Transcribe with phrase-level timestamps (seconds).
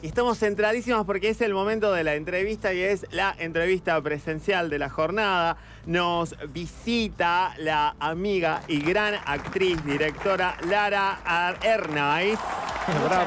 [0.00, 4.70] Y estamos centradísimos porque es el momento de la entrevista y es la entrevista presencial
[4.70, 5.56] de la jornada.
[5.86, 11.18] Nos visita la amiga y gran actriz, directora Lara
[11.62, 12.38] Ernaiz.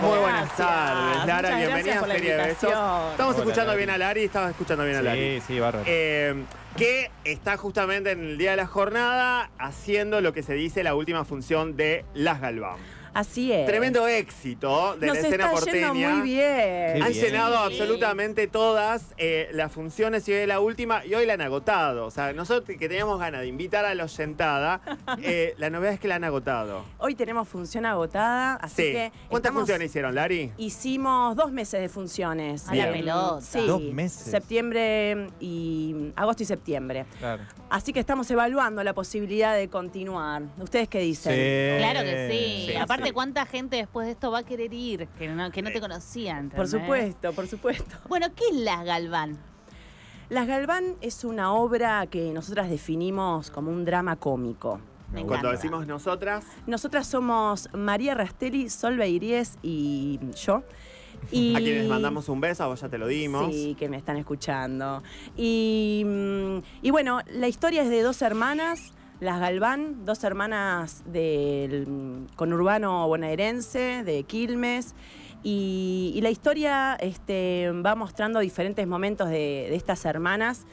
[0.01, 1.49] Muy buenas tardes, Lara.
[1.49, 2.71] Muchas bienvenida a Feria de Besos.
[2.71, 3.77] Estamos Hola, escuchando Lari.
[3.77, 5.41] bien a Lari, estamos escuchando bien a Lari.
[5.41, 5.85] Sí, sí, bárbaro.
[5.87, 6.35] Eh,
[6.77, 10.95] que está justamente en el día de la jornada haciendo lo que se dice la
[10.95, 12.77] última función de Las Galván.
[13.13, 13.65] Así es.
[13.65, 15.93] Tremendo éxito de Nos la escena está porteña.
[15.93, 16.45] yendo muy bien.
[16.47, 17.25] Qué Han bien.
[17.25, 21.41] llenado absolutamente todas eh, las funciones y hoy es la última y hoy la han
[21.41, 22.05] agotado.
[22.05, 24.79] O sea, nosotros que teníamos ganas de invitar a la oyentada,
[25.21, 26.85] eh, la novedad es que la han agotado.
[26.99, 28.91] Hoy tenemos función agotada, así Sí.
[28.93, 29.11] que.
[29.27, 30.51] ¿Cuántas estamos- funciones hicieron, Lari?
[30.57, 32.67] Hicimos dos meses de funciones.
[32.69, 33.41] A la pelota.
[33.41, 34.31] Sí, Dos meses.
[34.31, 36.11] Septiembre y.
[36.15, 37.05] agosto y septiembre.
[37.19, 37.43] Claro.
[37.69, 40.43] Así que estamos evaluando la posibilidad de continuar.
[40.59, 41.77] ¿Ustedes qué dicen?
[41.77, 42.65] Claro que sí.
[42.71, 43.13] Sí, Aparte.
[43.13, 45.07] ¿cuánta gente después de esto va a querer ir?
[45.17, 46.49] Que no, que no te conocían.
[46.49, 47.97] Por supuesto, por supuesto.
[48.09, 49.37] Bueno, ¿qué es Las Galván?
[50.29, 54.79] Las Galván es una obra que nosotras definimos como un drama cómico.
[55.11, 55.51] Me Cuando encanta.
[55.51, 60.63] decimos nosotras, Nosotras somos María Rastelli, Sol Beiries y yo.
[61.31, 63.53] Y a quienes mandamos un beso, a vos ya te lo dimos.
[63.53, 65.03] Sí, que me están escuchando.
[65.37, 68.91] Y, mm, y bueno, la historia es de dos hermanas,
[69.21, 74.93] las Galván, dos hermanas del mm, conurbano bonaerense, de Quilmes.
[75.43, 80.65] Y, y la historia este, va mostrando diferentes momentos de, de estas hermanas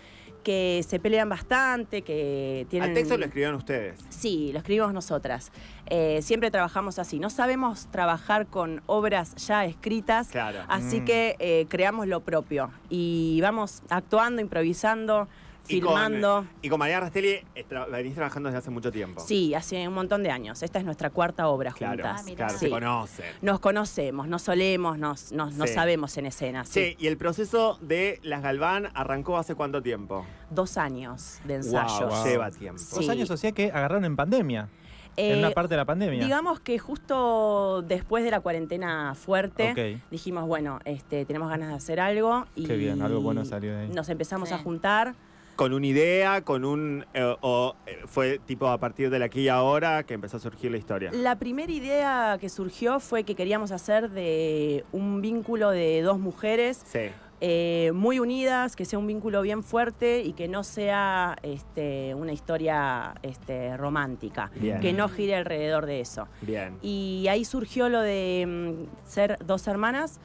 [0.44, 2.90] que se pelean bastante, que tienen...
[2.90, 4.00] Al texto lo escribieron ustedes.
[4.08, 5.52] Sí, lo escribimos nosotras.
[5.86, 7.18] Eh, siempre trabajamos así.
[7.18, 10.60] No sabemos trabajar con obras ya escritas, Claro.
[10.68, 11.04] así Mm.
[11.04, 12.70] que eh, creamos lo propio.
[12.88, 15.28] Y vamos actuando, improvisando,
[15.68, 16.46] Y con- filmando.
[16.62, 19.20] Y con María Rastelli eh, tra- venís trabajando desde hace mucho tiempo.
[19.20, 20.62] Sí, hace un montón de años.
[20.62, 22.24] Esta es nuestra cuarta obra Claro, juntas.
[22.28, 22.58] Ah, claro, Sí.
[22.66, 23.26] se conocen.
[23.42, 26.64] Nos conocemos, nos solemos, nos, nos, sabemos en escena.
[26.64, 26.72] Sí.
[26.72, 30.24] Sí, y el proceso de Las Galván arrancó hace cuánto tiempo?
[30.50, 32.00] Dos años de ensayos.
[32.00, 32.24] Wow, Wow.
[32.26, 32.78] lleva tiempo.
[32.80, 32.96] Sí.
[32.96, 34.68] Dos años, o sea que agarraron en pandemia.
[35.16, 36.22] Eh, en una parte de la pandemia.
[36.22, 41.98] Digamos que justo después de la cuarentena fuerte, dijimos, bueno, este, tenemos ganas de hacer
[41.98, 42.46] algo.
[42.54, 43.88] Y Qué bien, algo bueno salió de ahí.
[43.88, 44.54] Nos empezamos Sí.
[44.54, 45.14] a juntar.
[45.58, 47.04] Con una idea, con un.
[47.14, 50.70] eh, o eh, fue tipo a partir de aquí y ahora que empezó a surgir
[50.70, 51.10] la historia.
[51.12, 56.80] La primera idea que surgió fue que queríamos hacer de un vínculo de dos mujeres
[56.86, 57.10] Sí.
[57.40, 62.32] eh, muy unidas, que sea un vínculo bien fuerte y que no sea este, una
[62.32, 64.78] historia este, romántica, Bien.
[64.78, 66.28] que no gire alrededor de eso.
[66.40, 66.78] Bien.
[66.82, 70.20] Y ahí surgió lo de mm, ser dos hermanas.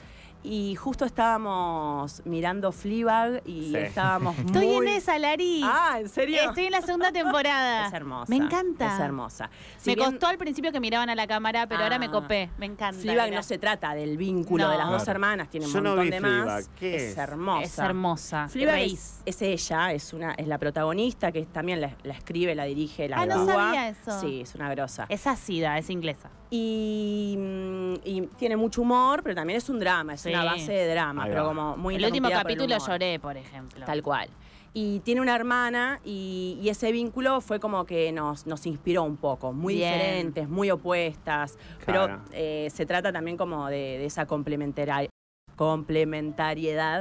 [0.46, 3.76] Y justo estábamos mirando Fleabag y Sí.
[3.78, 4.88] estábamos Estoy muy...
[4.88, 5.62] en esa, Lari.
[5.64, 6.38] Ah, ¿en serio?
[6.50, 7.88] Estoy en la segunda temporada.
[7.88, 8.26] Es hermosa.
[8.30, 8.94] Me encanta.
[8.96, 9.50] Es hermosa.
[9.78, 12.12] Si me bien costó al principio que miraban a la cámara, pero ahora me Ah.
[12.12, 12.50] copé.
[12.58, 13.00] Me encanta.
[13.02, 13.38] Fleabag Mira.
[13.38, 14.72] no se trata del vínculo No.
[14.72, 16.46] de las dos hermanas, tiene un Yo no montón vi de Fleabag.
[16.46, 16.70] más.
[16.78, 17.18] ¿Qué es?
[17.18, 17.64] hermosa.
[17.64, 18.50] Es hermosa.
[18.50, 22.66] Fleabag es, es ella, es una es la protagonista que también la, la escribe, la
[22.66, 24.20] dirige, la Ah, no sabía eso.
[24.20, 25.06] Sí, es una grosa.
[25.08, 26.30] Es ácida, es inglesa.
[26.56, 30.33] Y, mm, y tiene mucho humor, pero también es un drama, es Sí.
[30.42, 32.90] Una base de drama, pero como muy el último interrumpida por el capítulo humor.
[32.90, 33.86] lloré, por ejemplo.
[33.86, 34.30] Tal cual.
[34.76, 39.18] Y tiene una hermana y, y ese vínculo fue como que nos, nos inspiró un
[39.18, 39.94] poco, muy Bien.
[39.94, 42.22] diferentes, muy opuestas, Claro.
[42.26, 45.08] pero eh, se trata también como de, de esa complementariedad.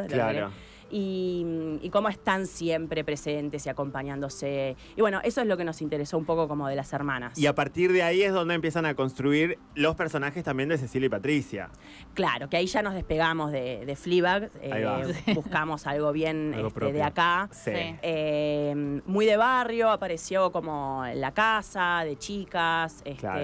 [0.08, 0.50] Claro.
[0.94, 4.76] Y, y cómo están siempre presentes y acompañándose.
[4.94, 7.38] Y bueno, eso es lo que nos interesó un poco como de las hermanas.
[7.38, 11.06] Y a partir de ahí es donde empiezan a construir los personajes también de Cecilia
[11.06, 11.70] y Patricia.
[12.14, 16.92] Claro, que ahí ya nos despegamos de, de Fleabag, eh, buscamos algo bien Algo este,
[16.92, 17.48] de acá.
[17.52, 17.70] Sí.
[17.74, 23.02] Eh, muy de barrio, apareció como la casa, de chicas.
[23.04, 23.40] Este, Claro.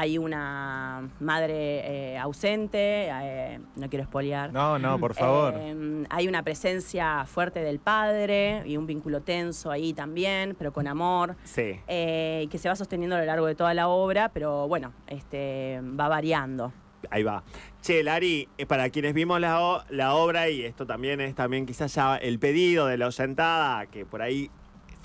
[0.00, 4.52] Hay una madre eh, ausente, eh, no quiero espolear.
[4.52, 5.54] No, no, por favor.
[5.56, 10.86] Eh, hay una presencia fuerte del padre y un vínculo tenso ahí también, pero con
[10.86, 11.34] amor.
[11.42, 11.80] Sí.
[11.88, 16.06] que se va sosteniendo a lo largo de toda la obra, pero bueno, este, va
[16.06, 16.72] variando.
[17.10, 17.42] Ahí va.
[17.82, 22.14] Che, Lari, para quienes vimos la, la obra, y esto también es también quizás ya
[22.18, 24.48] el pedido de la oyentada, que por ahí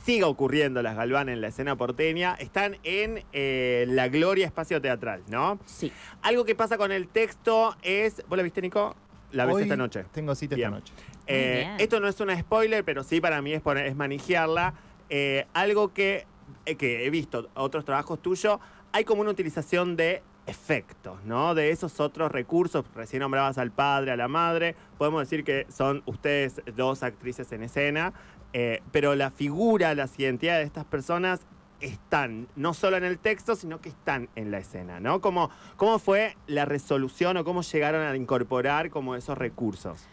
[0.04, 5.24] siga ocurriendo las Galván en la escena porteña, están en eh, La Gloria Espacio Teatral,
[5.28, 5.60] ¿no?
[5.66, 5.92] Sí.
[6.22, 8.22] Algo que pasa con el texto es...
[8.28, 8.96] ¿Vos la viste, Nico?
[9.32, 10.06] La ves Hoy esta noche.
[10.12, 10.68] Tengo cita Bien.
[10.74, 10.94] esta noche.
[11.26, 11.76] Eh, bien.
[11.80, 14.74] esto no es una spoiler, pero sí para mí es, poner- es manejarla.
[15.10, 16.26] Eh, algo que,
[16.66, 18.60] eh, que he visto otros trabajos tuyos,
[18.92, 21.56] hay como una utilización de efectos, ¿no?
[21.56, 22.84] De esos otros recursos.
[22.94, 24.76] Recién nombrabas al padre, a la madre.
[24.98, 28.14] Podemos decir que son ustedes dos actrices en escena,
[28.54, 31.42] eh, pero la figura, las identidades de estas personas
[31.82, 35.20] están no solo en el texto, sino que están en la escena, ¿no?
[35.20, 40.06] ¿Cómo, cómo fue la resolución o cómo llegaron a incorporar como esos recursos?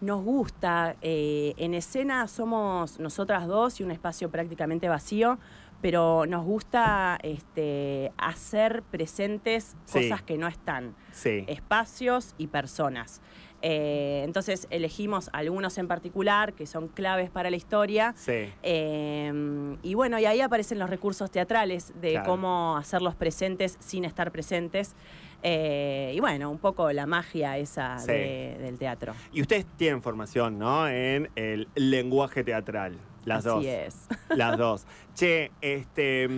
[0.00, 5.38] Nos gusta, eh, en escena somos nosotras dos y un espacio prácticamente vacío,
[5.80, 10.00] pero nos gusta este, hacer presentes Sí.
[10.08, 11.44] cosas que no están, Sí.
[11.48, 13.20] espacios y personas.
[13.68, 18.14] Eh, entonces elegimos algunos en particular que son claves para la historia.
[18.16, 18.48] Sí.
[18.62, 22.26] Eh, y bueno, y ahí aparecen los recursos teatrales de Claro.
[22.30, 24.94] cómo hacerlos presentes sin estar presentes.
[25.42, 28.06] Eh, y bueno, un poco la magia esa Sí.
[28.12, 29.14] de- del teatro.
[29.32, 30.86] Y ustedes tienen formación, ¿no?
[30.88, 32.96] En el lenguaje teatral.
[33.24, 33.64] Las Así dos.
[33.66, 34.06] es.
[34.30, 34.86] Las dos.
[35.14, 36.28] Che, este.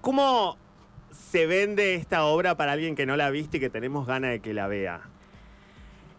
[0.00, 0.56] ¿Cómo
[1.12, 4.32] se vende esta obra para alguien que no la ha visto y que tenemos ganas
[4.32, 5.00] de que la vea?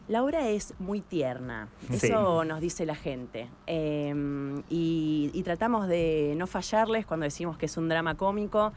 [0.07, 2.07] La obra es muy tierna, Sí.
[2.07, 3.47] eso nos dice la gente.
[3.65, 4.13] Eh,
[4.69, 8.71] y, y tratamos de no fallarles cuando decimos que es un drama cómico.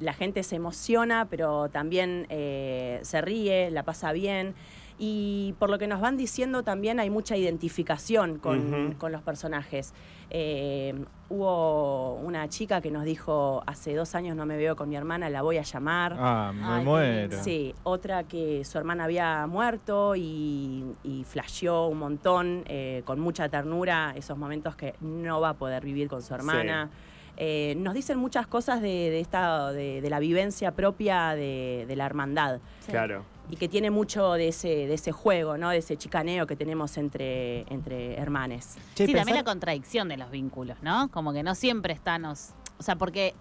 [0.00, 4.54] La gente se emociona, pero también eh, se ríe, la pasa bien.
[5.04, 9.92] Y por lo que nos van diciendo también hay mucha identificación con, con los personajes.
[10.30, 10.94] Eh,
[11.28, 15.28] hubo una chica que nos dijo, hace dos años no me veo con mi hermana,
[15.28, 16.14] la voy a llamar.
[16.16, 17.42] Ah, me Ay, muero.
[17.42, 23.48] Sí, otra que su hermana había muerto y, y flasheó un montón, eh, con mucha
[23.48, 26.90] ternura, esos momentos que no va a poder vivir con su hermana.
[27.36, 31.96] Eh, nos dicen muchas cosas de, de esta, de, de la vivencia propia de, de
[31.96, 32.90] la hermandad Sí.
[32.90, 33.24] Claro.
[33.50, 35.70] y que tiene mucho de ese, de ese juego, ¿no?
[35.70, 38.76] de ese chicaneo que tenemos entre, entre hermanes.
[38.94, 41.08] Che, sí, también la contradicción de los vínculos, ¿no?
[41.10, 43.34] Como que no siempre están, os- o sea, porque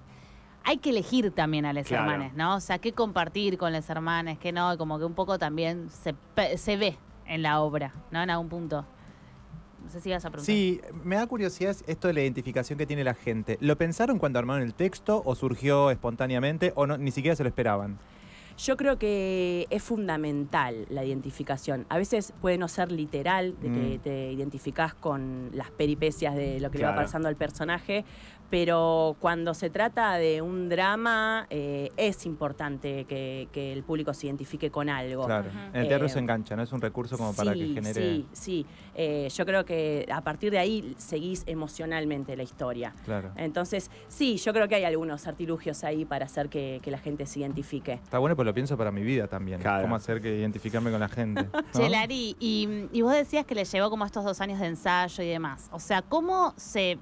[0.64, 2.04] hay que elegir también a las Claro.
[2.10, 2.56] hermanas, ¿no?
[2.56, 6.16] O sea, qué compartir con las hermanas, qué no, como que un poco también se,
[6.58, 8.22] se ve en la obra, ¿no?
[8.22, 8.86] En algún punto.
[9.84, 10.46] No sé si vas a preguntar.
[10.46, 13.58] Sí, me da curiosidad esto de la identificación que tiene la gente.
[13.62, 17.50] ¿Lo pensaron cuando armaron el texto o surgió espontáneamente o no, ni siquiera se lo
[17.50, 17.98] esperaban?
[18.58, 21.86] Yo creo que es fundamental la identificación.
[21.90, 24.00] A veces puede no ser literal, de que Mm.
[24.02, 28.06] te identificás con las peripecias de lo que le va pasando al personaje,
[28.52, 34.28] pero cuando se trata de un drama eh, es importante que, que el público se
[34.28, 35.26] identifique con algo.
[35.26, 35.50] Claro.
[35.74, 36.62] En el teatro Eh, se engancha, ¿no?
[36.62, 37.94] Es un recurso como para que genere.
[37.94, 38.66] Sí, sí.
[38.94, 42.94] Eh, yo creo que a partir de ahí seguís emocionalmente la historia.
[43.06, 43.32] Claro.
[43.38, 47.26] Entonces, sí, yo creo que hay algunos artilugios ahí para hacer que, que la gente
[47.26, 47.94] se identifique.
[47.94, 49.62] Está bueno, pues lo pienso para mi vida también.
[49.62, 49.84] Claro.
[49.84, 51.48] Cómo hacer que identificarme con la gente.
[51.54, 51.62] ¿no?
[51.74, 55.24] Che, Lari, y, y vos decías que le llevó como estos dos años de ensayo
[55.24, 55.70] y demás.
[55.72, 57.00] O sea, ¿cómo se...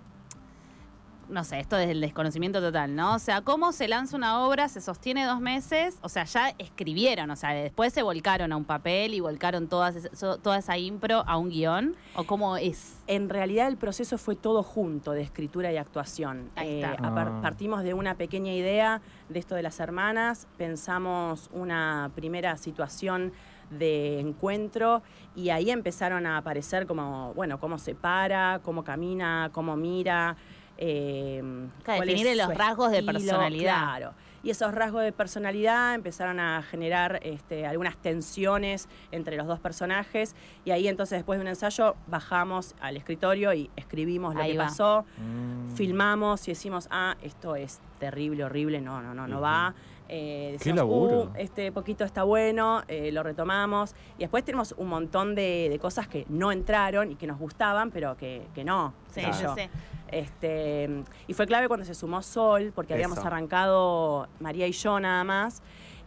[1.30, 3.14] No sé, esto es el desconocimiento total, ¿no?
[3.14, 6.00] O sea, ¿cómo se lanza una obra, se sostiene dos meses?
[6.02, 10.10] O sea, ya escribieron, o sea, después se volcaron a un papel y volcaron todas
[10.42, 11.96] toda esa impro a un guion.
[12.16, 12.98] ¿O cómo es?
[13.06, 16.50] En realidad el proceso fue todo junto de escritura y actuación.
[16.56, 16.94] Ahí está.
[16.94, 17.40] a par- Ah.
[17.44, 23.34] Partimos de una pequeña idea de esto de las hermanas, pensamos una primera situación
[23.70, 25.04] de encuentro
[25.36, 30.36] y ahí empezaron a aparecer como, bueno, cómo se para, cómo camina, cómo mira.
[30.82, 31.44] Eh,
[31.84, 33.84] Claro, definir los rasgos de personalidad.
[33.84, 34.14] Claro.
[34.42, 40.34] Y esos rasgos de personalidad empezaron a generar este, algunas tensiones entre los dos personajes.
[40.64, 44.58] Y ahí entonces después de un ensayo bajamos al escritorio y escribimos lo Ahí que
[44.58, 44.66] va.
[44.68, 45.76] pasó, Mm.
[45.76, 49.74] filmamos y decimos, ah, esto es terrible, horrible, no, no, no, no va.
[50.08, 51.24] Eh, Qué laburo.
[51.26, 53.94] "Uh, este poquito está bueno, eh, lo retomamos.
[54.18, 57.92] Y después tenemos un montón de, de cosas que no entraron y que nos gustaban,
[57.92, 58.94] pero que, que no.
[59.12, 59.54] Sí, yo.
[59.54, 59.70] sé.
[60.12, 65.24] Este, y fue clave cuando se sumó Sol, porque habíamos arrancado María y yo nada
[65.24, 65.62] más.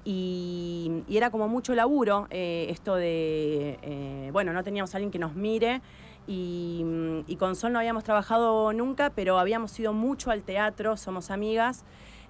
[0.04, 5.11] Y, y era como mucho laburo eh, esto de, eh, bueno, no teníamos a alguien
[5.11, 5.80] que nos mire.
[6.26, 6.85] Y,
[7.26, 11.85] y con Sol no habíamos trabajado nunca, pero habíamos ido mucho al teatro, somos amigas.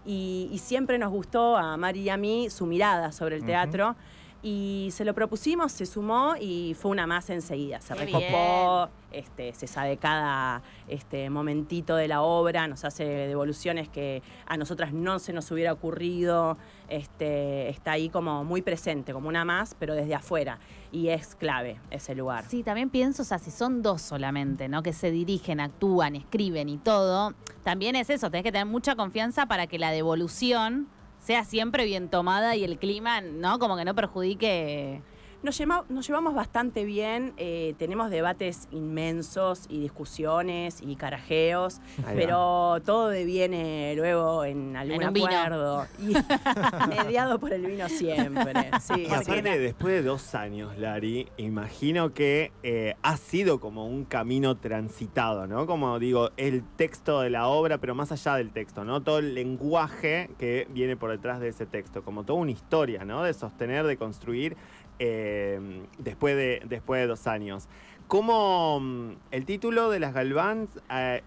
[0.04, 3.96] Y, y siempre nos gustó a Mari y a mí su mirada sobre el teatro.
[4.44, 7.80] Y se lo propusimos, se sumó y fue una más enseguida.
[7.80, 13.88] Se Qué recopó, este, se sabe cada este, momentito de la obra, nos hace devoluciones
[13.88, 16.58] que a nosotras no se nos hubiera ocurrido.
[16.88, 20.58] Este, está ahí como muy presente, como una más, pero desde afuera.
[20.90, 22.44] Y es clave ese lugar.
[22.44, 24.82] Sí, también pienso, o sea, si son dos solamente, ¿no?
[24.82, 29.46] Que se dirigen, actúan, escriben y todo, también es eso, tenés que tener mucha confianza
[29.46, 30.88] para que la devolución
[31.22, 33.58] sea siempre bien tomada y el clima, ¿no?
[33.58, 35.00] Como que no perjudique.
[35.42, 42.04] Nos, lleva- nos llevamos bastante bien, eh, tenemos debates inmensos y discusiones y carajeos, Ahí
[42.04, 42.12] va.
[42.14, 45.86] pero todo deviene luego en algún En acuerdo.
[45.98, 46.12] Y
[46.88, 48.70] mediado por el vino siempre.
[48.80, 54.04] Sí, Y aparte, después de dos años, Lari, imagino que eh, ha sido como un
[54.04, 55.66] camino transitado, ¿no?
[55.66, 59.02] Como digo, el texto de la obra, pero más allá del texto, ¿no?
[59.02, 63.22] Todo el lenguaje que viene por detrás de ese texto, como toda una historia, ¿no?
[63.24, 64.56] De sostener, de construir
[65.04, 67.68] eh, después, de, después de dos años.
[68.06, 71.22] ¿Cómo mm, el título de las Galván eh,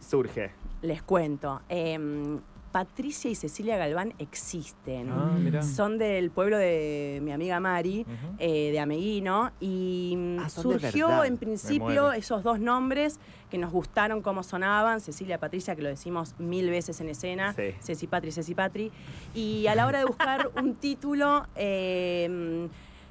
[0.00, 0.50] surge?
[0.82, 1.62] Les cuento.
[1.68, 2.40] em,
[2.72, 5.08] Patricia y Cecilia Galván existen.
[5.10, 5.62] Ah.
[5.62, 8.04] Son del pueblo de mi amiga Mari.
[8.38, 13.18] Eh, de Ameguino y mm, Ah, surgió en principio esos dos nombres
[13.50, 17.72] que nos gustaron cómo sonaban, Cecilia Patricia, que lo decimos mil veces en escena, Sí.
[17.80, 18.92] Ceci Patri, Ceci Patri,
[19.34, 22.68] y a la hora de buscar un título eh,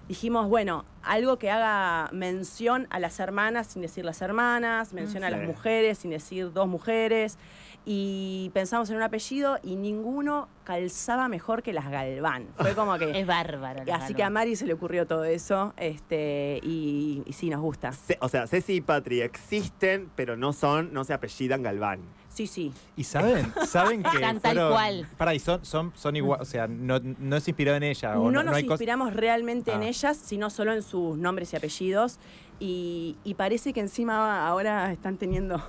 [0.08, 5.30] dijimos, bueno, algo que haga mención a las hermanas sin decir las hermanas, mención a
[5.30, 7.38] las mujeres sin decir dos mujeres,
[7.86, 12.48] y pensamos en un apellido y ninguno calzaba mejor que las Galván.
[12.58, 13.12] Fue como que...
[13.20, 13.84] Es bárbaro.
[13.86, 14.30] la Así que a.
[14.32, 17.92] Mari se le ocurrió todo eso, este, y, y sí, nos gusta.
[18.22, 22.00] O sea, Ceci y Patri existen, pero no son, no se apellidan Galván.
[22.36, 22.72] Sí, sí.
[22.98, 25.08] Y saben, saben que Están tal fueron- cual.
[25.18, 28.20] Pará, y son, son, son igual, o sea, no, no es inspirado en ella.
[28.20, 29.88] o No, no, nos hay cos- inspiramos realmente en Ah.
[29.88, 32.20] ellas, sino solo en sus nombres y apellidos.
[32.58, 35.62] Y, y parece que encima ahora están teniendo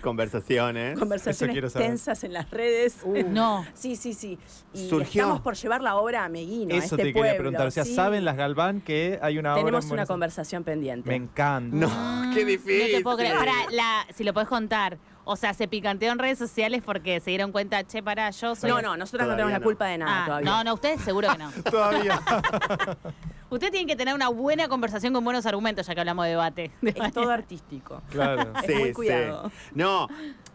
[0.00, 0.98] Conversaciones.
[0.98, 1.88] conversaciones quiero saber.
[1.88, 2.98] tensas en las redes.
[3.28, 3.64] No.
[3.74, 4.38] Sí, sí, sí.
[4.72, 5.22] Y Surgió.
[5.22, 7.36] estamos por llevar la obra a Meguino, a Eso este te quería pueblo.
[7.38, 7.66] preguntar.
[7.66, 7.94] O sea, sí.
[7.94, 9.60] ¿saben las Galván que hay una obra?
[9.64, 10.08] Tenemos en una Buenos Aires?
[10.08, 11.08] conversación pendiente.
[11.08, 11.76] Me encanta.
[11.76, 12.92] No, Mm, qué difícil.
[12.92, 13.36] No te puedo creer.
[13.36, 14.98] Pará, la, si lo podés contar.
[15.24, 18.70] O sea, se picanteó en redes sociales porque se dieron cuenta, che, pará, yo soy.
[18.70, 20.50] No, no, nosotras no tenemos la culpa de nada Ah, todavía.
[20.50, 21.50] no, no, ustedes seguro que no.
[21.70, 22.20] Todavía.
[23.50, 26.70] Ustedes tienen que tener una buena conversación con buenos argumentos, ya que hablamos de debate.
[26.82, 28.00] Es todo artístico.
[28.08, 28.52] claro.
[28.62, 29.50] Es muy cuidado.
[29.74, 30.06] No,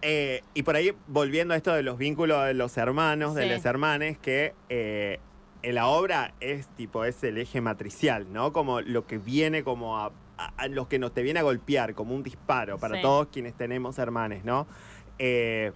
[0.01, 3.49] eh, y por ahí volviendo a esto de los vínculos de los hermanos, de Sí.
[3.49, 5.19] las hermanes, que eh,
[5.61, 8.53] en la obra es tipo, es el eje matricial, ¿no?
[8.53, 11.93] Como lo que viene como a, a- a lo que nos te viene a golpear,
[11.95, 13.01] como un disparo para Sí.
[13.01, 14.67] todos quienes tenemos hermanes, ¿no?
[15.19, 15.71] Eh,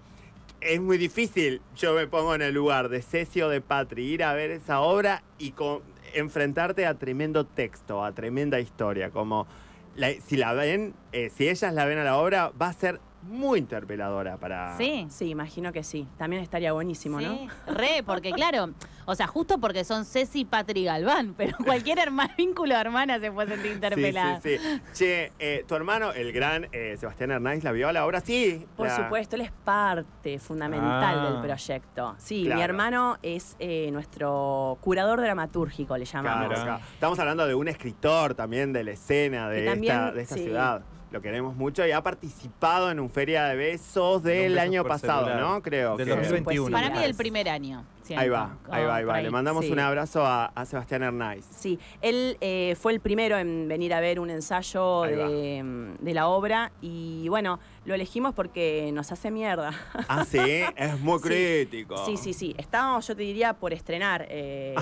[0.62, 4.24] es muy difícil, yo me pongo en el lugar de Ceci o de Patri, ir
[4.24, 5.82] a ver esa obra y con-
[6.14, 9.48] enfrentarte a tremendo texto, a tremenda historia, como
[9.96, 13.00] la- si la ven, eh, si ellas la ven a la obra, va a ser
[13.22, 14.78] muy interpeladora para...
[14.78, 15.06] Sí.
[15.10, 16.08] Sí, imagino que sí.
[16.18, 17.30] También estaría buenísimo, ¿no?
[17.34, 18.72] Sí, re, porque claro,
[19.06, 23.20] o sea, justo porque son Ceci, Patri y Galván, pero cualquier herma- vínculo de hermana
[23.20, 24.40] se puede sentir interpelada.
[24.42, 24.82] Sí, sí, sí.
[24.94, 28.22] Che, eh, tu hermano, el gran eh, Sebastián Hernández, ¿la vio a la obra?
[28.22, 28.66] Sí.
[28.78, 31.30] Por la- supuesto, él es parte fundamental Ah.
[31.32, 32.16] del proyecto.
[32.18, 32.58] Sí, Claro.
[32.58, 36.48] mi hermano es eh, nuestro curador dramatúrgico, le llamamos.
[36.48, 36.84] Claro, claro.
[36.94, 40.36] Estamos hablando de un escritor también de la escena de Que también, esta, de esta
[40.36, 40.44] sí.
[40.44, 40.82] ciudad.
[41.12, 45.42] Lo queremos mucho y ha participado en un feria de besos del año pasado, celular.
[45.42, 45.62] ¿no?
[45.62, 46.16] Creo Del que.
[46.16, 46.72] 2021.
[46.72, 47.84] Para mí del primer año.
[48.18, 49.22] Ahí va, ahí va, ahí va.
[49.22, 49.72] Le mandamos sí.
[49.72, 51.46] un abrazo a, a Sebastián Hernández.
[51.52, 56.14] Sí, él eh, fue el primero en venir a ver un ensayo de, mm, de
[56.14, 59.72] la obra y bueno, lo elegimos porque nos hace mierda.
[60.08, 60.40] Ah, sí,
[60.76, 61.28] es muy Sí.
[61.28, 62.06] crítico.
[62.06, 62.56] Sí, sí, sí.
[62.58, 64.26] Estábamos, yo te diría, por estrenar.
[64.30, 64.76] eh,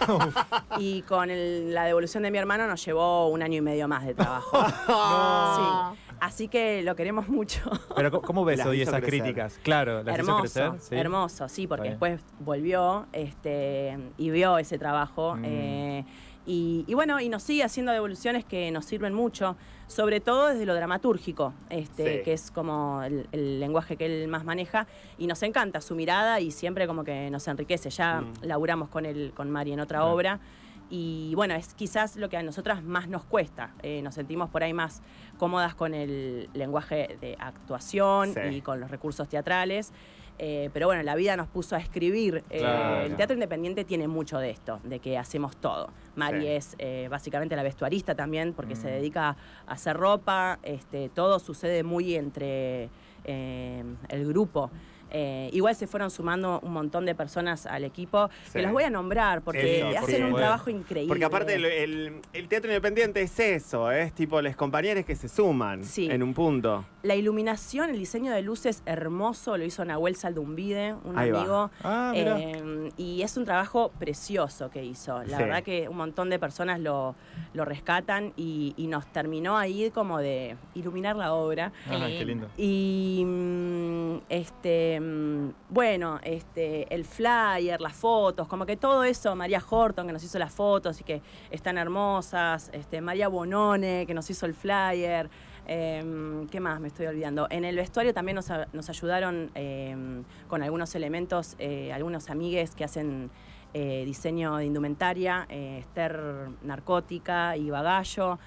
[0.78, 4.04] y con el- la devolución de mi hermano nos llevó un año y medio más
[4.06, 4.58] de trabajo.
[4.88, 5.92] Ah.
[5.94, 6.00] Sí.
[6.20, 7.60] Así que lo queremos mucho.
[7.94, 9.20] Pero ¿cómo- ¿cómo ves Las hoy hizo esas crecer.
[9.22, 9.60] críticas?
[9.62, 10.72] Claro, las hizo hermoso, crecer.
[10.80, 10.94] sí.
[10.96, 15.36] hermoso, sí, porque después volvió este, y vio ese trabajo.
[15.36, 15.42] Mm.
[15.44, 16.04] eh,
[16.48, 19.56] y, y bueno, y nos sigue haciendo devoluciones que nos sirven mucho,
[19.88, 22.22] sobre todo desde lo dramatúrgico, este, Sí.
[22.24, 24.86] que es como el, el lenguaje que él más maneja.
[25.18, 27.90] Y nos encanta su mirada y siempre como que nos enriquece.
[27.90, 28.32] Ya Mm.
[28.42, 30.38] laburamos con él, con Mari en otra obra.
[30.88, 33.74] Y bueno, es quizás lo que a nosotras más nos cuesta.
[33.82, 35.02] Eh, nos sentimos por ahí más
[35.38, 38.40] cómodas con el lenguaje de actuación Sí.
[38.56, 39.92] y con los recursos teatrales.
[40.38, 42.44] Eh, pero bueno, la vida nos puso a escribir.
[42.50, 43.00] Eh, Claro.
[43.06, 45.88] el teatro independiente tiene mucho de esto, de que hacemos todo.
[46.14, 46.46] Mari Sí.
[46.48, 48.90] es eh, básicamente la vestuarista también, porque se Mm.
[48.90, 50.58] dedica a hacer ropa.
[50.62, 52.90] Este, todo sucede muy entre
[53.24, 54.70] el grupo.
[55.10, 58.52] Eh, igual se fueron sumando un montón de personas al equipo, Sí.
[58.54, 61.08] que los voy a nombrar porque Eso, hacen un trabajo increíble.
[61.08, 65.28] Porque aparte el, el- el teatro independiente es eso, es tipo los compañeros que se
[65.28, 66.08] suman Sí.
[66.10, 66.84] en un punto.
[67.02, 71.70] La iluminación, el diseño de luces hermoso, lo hizo Nahuel Saldumbide, un Ahí amigo.
[71.84, 72.12] Ah.
[72.14, 75.22] Eh, y es un trabajo precioso que hizo.
[75.24, 77.14] La verdad que un montón de personas lo,
[77.54, 81.72] lo rescatan y, y nos terminó ahí como de iluminar la obra.
[81.88, 82.48] Ah, qué lindo.
[82.56, 89.62] Y mm, este Eh, bueno, este, el flyer, las fotos, como que todo eso, María
[89.68, 94.28] Horton que nos hizo las fotos y que están hermosas, este, María Bonone que nos
[94.30, 95.28] hizo el flyer,
[95.66, 97.46] eh, ¿qué más me estoy olvidando?
[97.50, 103.30] En el vestuario también nos, ayudaron eh, con algunos elementos, eh, algunos amigues que hacen
[103.78, 108.38] eh, diseño de indumentaria, eh, Esther Narcótica y Bagallo.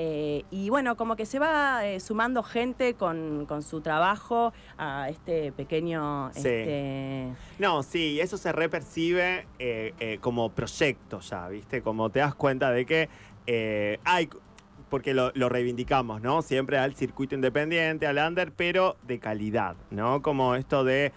[0.00, 5.08] Eh, y bueno, como que se va eh, sumando gente con, con su trabajo a
[5.08, 6.30] este pequeño...
[6.34, 6.38] Sí.
[6.38, 11.82] este, No, sí, eso se repercibe eh, como proyecto ya, ¿viste?
[11.82, 13.08] Como te das cuenta de que
[14.04, 14.28] hay,
[14.88, 16.42] porque lo, lo reivindicamos, ¿no?
[16.42, 20.22] Siempre al circuito independiente, al under, pero de calidad, ¿no?
[20.22, 21.12] Como esto de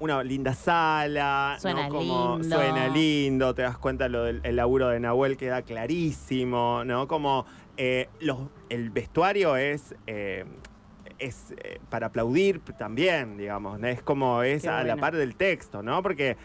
[0.00, 1.94] una linda sala, Suena ¿no?
[1.94, 2.56] Como lindo.
[2.56, 7.06] suena lindo, te das cuenta lo del el laburo de Nahuel queda clarísimo, ¿no?
[7.08, 7.46] Como
[7.76, 9.94] eh, los, el vestuario es...
[10.06, 10.44] eh,
[11.20, 13.86] es eh, para aplaudir también, digamos, ¿no?
[13.86, 16.02] es como es Qué a la par del texto, ¿no?
[16.02, 16.36] Porque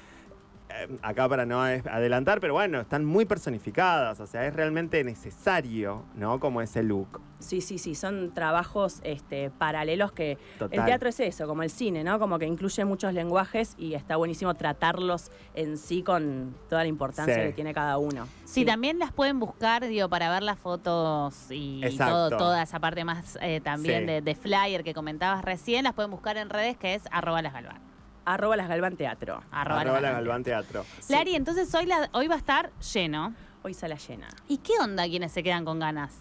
[1.02, 6.40] acá para no adelantar, pero bueno, están muy personificadas, o sea, es realmente necesario, ¿no?
[6.40, 7.22] Como ese look.
[7.40, 10.80] Sí, sí, sí, son trabajos este, paralelos que Total.
[10.80, 12.20] el teatro es eso, como el cine, ¿no?
[12.20, 17.34] Como que incluye muchos lenguajes y está buenísimo tratarlos en sí con toda la importancia
[17.36, 17.42] Sí.
[17.42, 18.28] que tiene cada uno.
[18.46, 23.04] Sí, también las pueden buscar, digo, para ver las fotos y todo, toda esa parte
[23.06, 24.06] más eh, también Sí.
[24.06, 27.54] de, de flyer que comentabas recién, las pueden buscar en redes que es arroba las
[27.54, 27.88] galván.
[28.29, 29.41] Arroba las Galván Teatro.
[29.51, 30.43] Arroba, Arroba las la Galván.
[30.43, 30.86] Teatro.
[31.09, 33.33] Lari, entonces hoy, la, hoy va a estar lleno.
[33.63, 34.27] Hoy sala llena.
[34.48, 36.15] ¿Y qué onda quienes se quedan con ganas?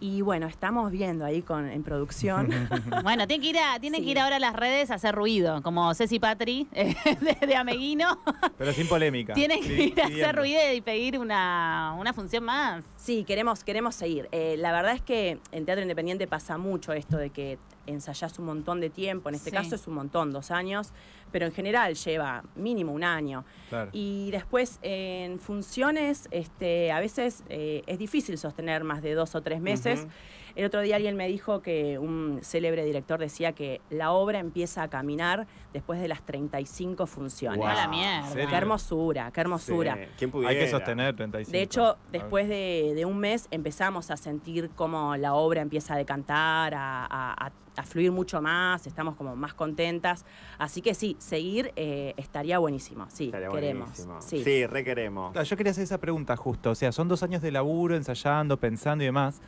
[0.00, 2.48] Y bueno, estamos viendo ahí con, en producción.
[3.04, 4.06] Bueno, tienen que ir, a, tienen Sí.
[4.06, 7.56] que ir ahora a las redes a hacer ruido, como Ceci Patri eh, de, de
[7.56, 8.18] Ameguino.
[8.58, 9.34] Pero sin polémica.
[9.34, 12.84] Tienen que ir a hacer ruido y pedir una, una función más.
[12.96, 14.28] Sí, queremos, queremos seguir.
[14.32, 18.46] Eh, la verdad es que en teatro independiente pasa mucho esto de que ensayás un
[18.46, 19.56] montón de tiempo, en este Sí.
[19.56, 20.92] caso es un montón, dos años,
[21.34, 23.44] pero en general lleva mínimo un año.
[23.68, 23.90] Claro.
[23.92, 29.42] Y después en funciones, este, a veces eh, es difícil sostener más de dos o
[29.42, 30.06] tres meses.
[30.54, 34.84] El otro día alguien me dijo que un célebre director decía que la obra empieza
[34.84, 37.66] a caminar después de las 35 funciones.
[37.66, 38.28] A la mierda.
[38.28, 38.48] ¿Serio?
[38.48, 39.94] Qué hermosura, qué hermosura.
[39.96, 40.50] Sí, ¿Quién pudiera?
[40.52, 41.50] Hay que sostener 35.
[41.50, 45.96] De hecho, después de, de un mes empezamos a sentir cómo la obra empieza a
[45.96, 50.24] decantar, a, a- a- a fluir mucho más, estamos como más contentas.
[50.58, 53.88] Así que sí, seguir eh, estaría buenísimo, sí, Estaría queremos.
[53.88, 54.20] buenísimo.
[54.20, 54.44] Sí.
[54.44, 55.32] Sí, re queremos.
[55.32, 56.70] Claro, yo quería hacer esa pregunta justo.
[56.70, 59.40] O sea, son dos años de laburo, ensayando, pensando y demás.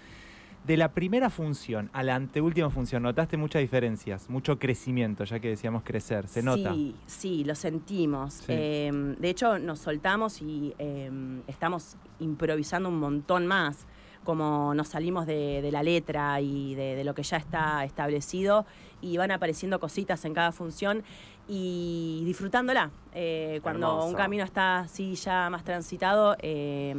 [0.66, 4.28] De la primera función a la anteúltima función, ¿notaste muchas diferencias?
[4.28, 6.26] Mucho crecimiento, ya que decíamos crecer.
[6.26, 6.72] ¿Se nota?
[6.72, 8.34] Sí, sí, lo sentimos.
[8.34, 8.44] Sí.
[8.48, 11.10] Eh, de hecho, nos soltamos y eh,
[11.46, 13.86] estamos improvisando un montón más,
[14.26, 18.66] como nos salimos de, de la letra y de, de lo que ya está establecido
[19.00, 21.02] y van apareciendo cositas en cada función
[21.48, 22.90] y disfrutándola.
[23.14, 24.08] Eh, cuando Hermoso.
[24.08, 26.94] un camino está así ya más transitado, eh,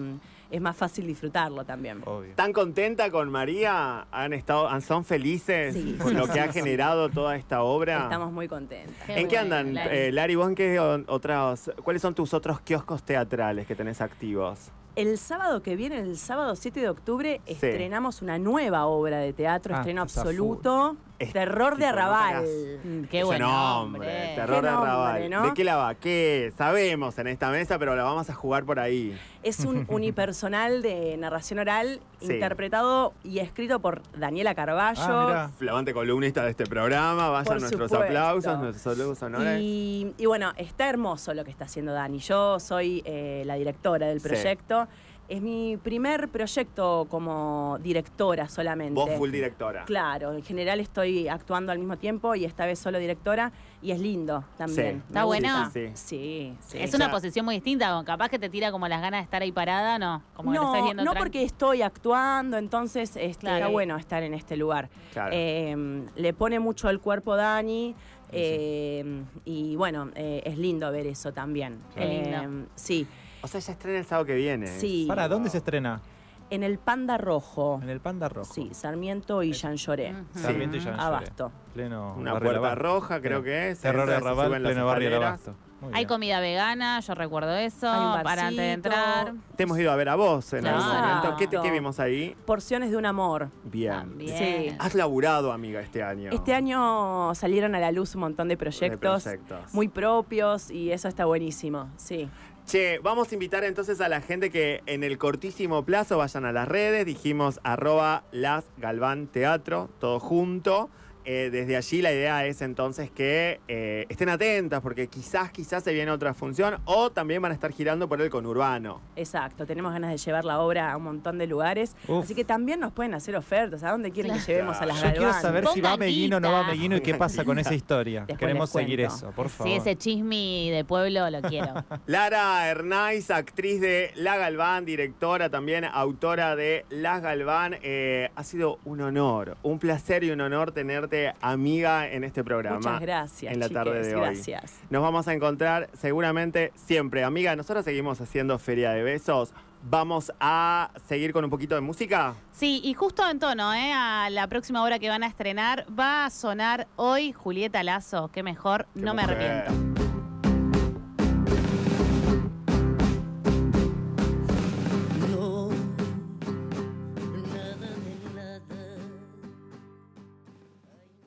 [0.49, 2.01] es más fácil disfrutarlo también.
[2.05, 2.33] Obvio.
[2.35, 4.07] ¿Tan contenta con María?
[4.11, 8.03] ¿Han estado, son felices Sí, con lo que ha generado toda esta obra?
[8.03, 8.95] Estamos muy contentas.
[9.05, 9.97] Qué ¿En qué andan, Lari.
[9.97, 10.35] eh, Lari?
[10.35, 14.71] ¿Vos en qué o- otros, cuáles son tus otros kioscos teatrales que tenés activos?
[14.97, 17.53] El sábado que viene, el sábado 7 de octubre, Sí.
[17.53, 22.45] estrenamos una nueva obra de teatro, Ah, estreno absoluto, Terror de Arrabal.
[22.83, 24.33] Mm, Qué buen nombre.
[24.35, 25.29] Terror Qué de nombre, Arrabal.
[25.29, 25.43] ¿no?
[25.47, 25.95] ¿De qué la va?
[25.95, 26.53] ¿Qué?
[26.57, 29.17] Sabemos en esta mesa, pero la vamos a jugar por ahí.
[29.43, 32.33] Es un unipersonal de narración oral Sí.
[32.33, 35.01] interpretado y escrito por Daniela Carballo.
[35.03, 35.49] Ah.
[35.57, 38.03] Flamante columnista de este programa, vayan Por nuestros supuesto.
[38.05, 39.59] aplausos, nuestros saludos honores.
[39.61, 42.17] Y, y bueno, está hermoso lo que está haciendo Dani.
[42.19, 44.27] Yo soy eh, la directora del Sí.
[44.29, 44.87] proyecto.
[45.29, 48.93] Es mi primer proyecto como directora solamente.
[48.93, 49.83] Vos full directora.
[49.83, 53.99] Claro, en general estoy actuando al mismo tiempo y esta vez solo directora y es
[53.99, 54.99] lindo también.
[54.99, 55.03] Sí.
[55.07, 55.69] ¿Está bueno?
[55.71, 56.77] Sí, Sí, sí.
[56.79, 59.23] Es O una sea- posición muy distinta, capaz que te tira como las ganas de
[59.25, 63.17] estar ahí parada, no, como que lo no, estás viendo no porque estoy actuando, entonces
[63.17, 63.57] este, Claro.
[63.57, 64.89] está bueno estar en este lugar.
[65.11, 65.31] Claro.
[65.33, 67.95] Eh, le pone mucho el cuerpo Dani.
[68.31, 71.79] eh, y bueno, eh, es lindo ver eso también.
[71.95, 72.63] Qué lindo.
[72.63, 73.07] Eh, sí,
[73.41, 74.67] O sea, ya estrena el sábado que viene.
[74.67, 75.05] Sí.
[75.07, 76.01] ¿Para dónde se estrena?
[76.49, 77.77] en el Panda Rojo.
[77.83, 78.53] En el Panda Rojo.
[78.53, 80.15] Sí, Sarmiento y Jean Lloré.
[80.33, 81.51] Sarmiento y Jean Abasto.
[81.73, 82.83] Pleno Una barrio puerta Abasto.
[82.83, 83.81] roja, creo que es.
[83.81, 85.27] Terror de Arrabal, pleno barrio escaleras.
[85.41, 85.55] Abasto.
[85.81, 86.07] Muy Hay bien.
[86.07, 89.33] comida vegana, yo recuerdo eso, Hay un para antes de entrar.
[89.57, 91.07] Te hemos ido a ver a vos en algún Claro.
[91.17, 91.35] momento.
[91.37, 92.33] ¿Qué, te- qué vimos ahí?
[92.45, 93.49] Porciones de un amor.
[93.65, 93.91] Bien.
[93.91, 94.37] También.
[94.69, 94.75] Sí.
[94.79, 96.31] Has laburado, amiga, este año.
[96.31, 99.73] Este año salieron a la luz un montón de proyectos, De proyectos.
[99.73, 101.89] muy propios y eso está buenísimo.
[101.97, 102.29] Sí.
[102.67, 106.51] Che, vamos a invitar entonces a la gente que en el cortísimo plazo vayan a
[106.51, 107.05] las redes.
[107.05, 110.89] Dijimos arroba las Galván Teatro, todo junto.
[111.29, 115.91] Eh, desde allí la idea es entonces que eh, estén atentas porque quizás, quizás se
[115.91, 119.01] viene otra función o también van a estar girando por el conurbano.
[119.17, 122.23] Exacto, tenemos ganas de llevar la obra a un montón de lugares, Uf.
[122.23, 123.83] así que también nos pueden hacer ofertas.
[123.83, 126.49] ¿A dónde quieren que llevemos a las Yo quiero saber si va Meguino o no
[126.49, 126.71] va guita.
[126.71, 128.21] Meguino y qué pasa con esa historia.
[128.21, 129.69] Después Queremos seguir eso, por favor.
[129.69, 131.83] Sí, ese chisme de pueblo lo quiero.
[132.05, 137.75] Lara Hernáiz, actriz de La Galván, directora también, autora de Las Galván.
[137.81, 142.77] Eh, ha sido un honor, un placer y un honor tenerte amiga en este programa.
[142.77, 144.21] Muchas gracias, en la tarde de hoy.
[144.21, 144.79] gracias.
[144.89, 147.23] Nos vamos a encontrar seguramente siempre.
[147.23, 149.53] Amiga, nosotros seguimos haciendo Feria de Besos.
[149.83, 152.33] Vamos a seguir con un poquito de música.
[152.51, 153.93] Sí, y justo en tono, ¿eh?
[153.93, 158.29] A la próxima hora que van a estrenar, va a sonar hoy Julieta Lazo.
[158.33, 160.16] Qué mejor, Qué no me arrepiento.